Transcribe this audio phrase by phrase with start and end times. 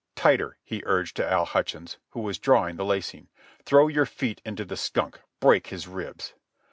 [0.15, 3.27] "Tighter!" he urged to Al Hutchins, who was drawing the lacing.
[3.63, 5.19] "Throw your feet into the skunk.
[5.39, 6.33] Break his ribs."